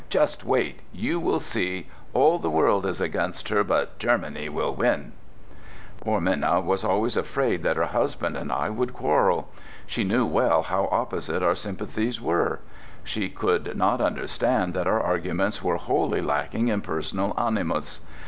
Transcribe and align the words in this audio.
"Just 0.09 0.43
wait! 0.43 0.79
You 0.91 1.19
will 1.19 1.39
see! 1.39 1.87
All 2.15 2.39
the 2.39 2.49
world 2.49 2.87
is 2.87 2.99
against 2.99 3.49
her, 3.49 3.63
but 3.63 3.99
Germany 3.99 4.49
will 4.49 4.73
win!" 4.73 5.11
Poor 5.99 6.19
Minna 6.19 6.59
was 6.59 6.83
always 6.83 7.15
afraid 7.15 7.63
her 7.65 7.85
husband 7.85 8.35
and 8.35 8.51
I 8.51 8.71
would 8.71 8.93
quarrel. 8.93 9.49
She 9.85 10.03
knew 10.03 10.25
well 10.25 10.63
how 10.63 10.89
opposite 10.91 11.43
our 11.43 11.53
sympathies 11.53 12.19
were; 12.19 12.61
she 13.03 13.29
could 13.29 13.77
not 13.77 14.01
understand 14.01 14.73
that 14.73 14.87
our 14.87 14.99
arguments 15.03 15.61
were 15.63 15.77
wholly 15.77 16.19
lacking 16.23 16.69
in 16.69 16.81
personal 16.81 17.35
animus. 17.39 18.01